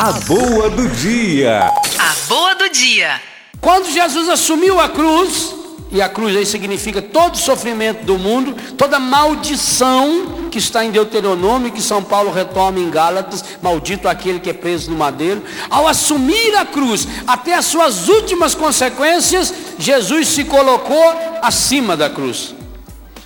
A 0.00 0.12
boa 0.12 0.70
do 0.70 0.88
dia. 0.90 1.72
A 1.98 2.14
boa 2.28 2.54
do 2.54 2.68
dia. 2.70 3.20
Quando 3.60 3.90
Jesus 3.90 4.28
assumiu 4.28 4.78
a 4.78 4.88
cruz, 4.88 5.52
e 5.90 6.00
a 6.00 6.08
cruz 6.08 6.36
aí 6.36 6.46
significa 6.46 7.02
todo 7.02 7.34
o 7.34 7.38
sofrimento 7.38 8.04
do 8.04 8.16
mundo, 8.16 8.54
toda 8.76 9.00
maldição 9.00 10.48
que 10.52 10.58
está 10.58 10.84
em 10.84 10.92
Deuteronômio, 10.92 11.72
que 11.72 11.82
São 11.82 12.00
Paulo 12.00 12.30
retoma 12.30 12.78
em 12.78 12.88
Gálatas, 12.88 13.44
maldito 13.60 14.06
aquele 14.06 14.38
que 14.38 14.50
é 14.50 14.52
preso 14.52 14.88
no 14.88 14.96
madeiro. 14.96 15.42
Ao 15.68 15.88
assumir 15.88 16.54
a 16.54 16.64
cruz, 16.64 17.08
até 17.26 17.54
as 17.54 17.64
suas 17.64 18.08
últimas 18.08 18.54
consequências, 18.54 19.52
Jesus 19.80 20.28
se 20.28 20.44
colocou 20.44 21.12
acima 21.42 21.96
da 21.96 22.08
cruz. 22.08 22.54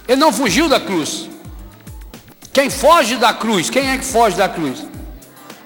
Ele 0.09 0.19
não 0.19 0.33
fugiu 0.33 0.71
da 0.71 0.81
cruz. 0.81 1.29
Quem 2.51 2.71
foge 2.71 3.17
da 3.17 3.35
cruz, 3.35 3.69
quem 3.69 3.91
é 3.91 3.99
que 3.99 4.07
foge 4.07 4.37
da 4.37 4.49
cruz? 4.49 4.91